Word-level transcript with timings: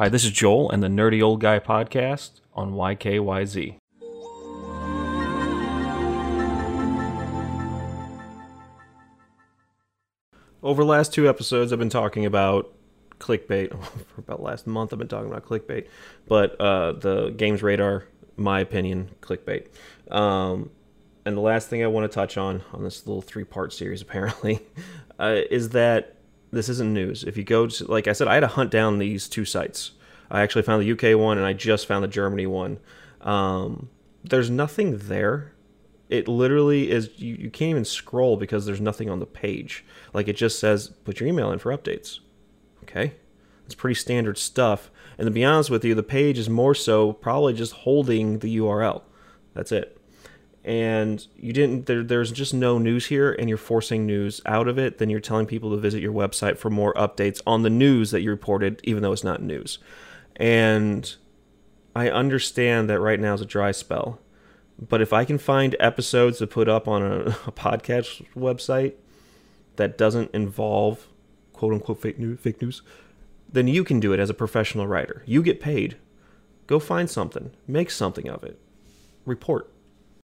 Hi, 0.00 0.08
this 0.08 0.24
is 0.24 0.30
Joel 0.30 0.70
and 0.70 0.82
the 0.82 0.88
Nerdy 0.88 1.22
Old 1.22 1.42
Guy 1.42 1.58
podcast 1.58 2.40
on 2.54 2.72
YKYZ. 2.72 3.76
Over 10.62 10.84
the 10.84 10.88
last 10.88 11.12
two 11.12 11.28
episodes, 11.28 11.70
I've 11.70 11.78
been 11.78 11.90
talking 11.90 12.24
about 12.24 12.72
clickbait. 13.18 13.68
For 14.14 14.20
about 14.22 14.42
last 14.42 14.66
month, 14.66 14.94
I've 14.94 14.98
been 14.98 15.06
talking 15.06 15.30
about 15.30 15.44
clickbait, 15.44 15.86
but 16.26 16.58
uh, 16.58 16.92
the 16.92 17.28
Games 17.36 17.62
Radar, 17.62 18.04
my 18.38 18.60
opinion, 18.60 19.10
clickbait. 19.20 19.66
Um, 20.10 20.70
and 21.26 21.36
the 21.36 21.42
last 21.42 21.68
thing 21.68 21.84
I 21.84 21.88
want 21.88 22.10
to 22.10 22.14
touch 22.14 22.38
on 22.38 22.62
on 22.72 22.84
this 22.84 23.06
little 23.06 23.20
three-part 23.20 23.74
series, 23.74 24.00
apparently, 24.00 24.60
uh, 25.18 25.42
is 25.50 25.68
that 25.68 26.16
this 26.52 26.68
isn't 26.68 26.92
news. 26.92 27.24
If 27.24 27.36
you 27.36 27.44
go 27.44 27.66
to, 27.66 27.84
like 27.84 28.08
I 28.08 28.12
said, 28.12 28.28
I 28.28 28.34
had 28.34 28.40
to 28.40 28.48
hunt 28.48 28.70
down 28.70 28.98
these 28.98 29.28
two 29.28 29.44
sites. 29.44 29.92
I 30.30 30.42
actually 30.42 30.62
found 30.62 30.82
the 30.82 30.92
UK 30.92 31.18
one, 31.18 31.38
and 31.38 31.46
I 31.46 31.52
just 31.52 31.86
found 31.86 32.04
the 32.04 32.08
Germany 32.08 32.46
one. 32.46 32.78
Um, 33.20 33.88
there's 34.24 34.50
nothing 34.50 34.98
there. 34.98 35.52
It 36.08 36.26
literally 36.28 36.90
is 36.90 37.10
you, 37.18 37.36
you 37.36 37.50
can't 37.50 37.70
even 37.70 37.84
scroll 37.84 38.36
because 38.36 38.66
there's 38.66 38.80
nothing 38.80 39.08
on 39.08 39.20
the 39.20 39.26
page. 39.26 39.84
Like 40.12 40.28
it 40.28 40.36
just 40.36 40.58
says 40.58 40.88
put 41.04 41.20
your 41.20 41.28
email 41.28 41.52
in 41.52 41.58
for 41.60 41.76
updates. 41.76 42.18
Okay? 42.82 43.14
It's 43.64 43.76
pretty 43.76 43.94
standard 43.94 44.36
stuff. 44.36 44.90
And 45.18 45.26
to 45.26 45.30
be 45.30 45.44
honest 45.44 45.70
with 45.70 45.84
you 45.84 45.94
the 45.94 46.02
page 46.02 46.38
is 46.38 46.48
more 46.48 46.74
so 46.74 47.12
probably 47.12 47.52
just 47.52 47.72
holding 47.72 48.38
the 48.38 48.56
url 48.56 49.02
that's 49.54 49.70
it 49.70 49.99
and 50.64 51.26
you 51.36 51.52
didn't 51.52 51.86
there, 51.86 52.02
there's 52.02 52.30
just 52.30 52.52
no 52.52 52.78
news 52.78 53.06
here 53.06 53.32
and 53.32 53.48
you're 53.48 53.58
forcing 53.58 54.04
news 54.06 54.40
out 54.44 54.68
of 54.68 54.78
it 54.78 54.98
then 54.98 55.08
you're 55.08 55.18
telling 55.18 55.46
people 55.46 55.70
to 55.70 55.76
visit 55.76 56.02
your 56.02 56.12
website 56.12 56.58
for 56.58 56.68
more 56.68 56.92
updates 56.94 57.40
on 57.46 57.62
the 57.62 57.70
news 57.70 58.10
that 58.10 58.20
you 58.20 58.28
reported 58.28 58.80
even 58.84 59.02
though 59.02 59.12
it's 59.12 59.24
not 59.24 59.42
news 59.42 59.78
and 60.36 61.16
i 61.96 62.10
understand 62.10 62.90
that 62.90 63.00
right 63.00 63.20
now 63.20 63.32
is 63.32 63.40
a 63.40 63.46
dry 63.46 63.70
spell 63.70 64.20
but 64.88 65.02
if 65.02 65.12
I 65.12 65.24
can 65.24 65.38
find 65.38 65.76
episodes 65.78 66.38
to 66.38 66.46
put 66.46 66.68
up 66.68 66.88
on 66.88 67.02
a, 67.02 67.20
a 67.46 67.52
podcast 67.52 68.24
website 68.34 68.94
that 69.76 69.98
doesn't 69.98 70.34
involve 70.34 71.06
quote 71.52 71.74
unquote 71.74 72.00
fake 72.00 72.18
news, 72.18 72.40
fake 72.40 72.62
news, 72.62 72.82
then 73.52 73.68
you 73.68 73.84
can 73.84 74.00
do 74.00 74.12
it 74.12 74.20
as 74.20 74.30
a 74.30 74.34
professional 74.34 74.86
writer. 74.86 75.22
You 75.26 75.42
get 75.42 75.60
paid. 75.60 75.96
Go 76.66 76.78
find 76.78 77.10
something, 77.10 77.50
make 77.66 77.90
something 77.90 78.28
of 78.28 78.44
it, 78.44 78.58
report. 79.26 79.70